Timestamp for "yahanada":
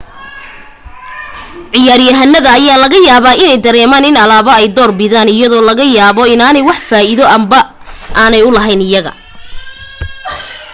2.09-2.49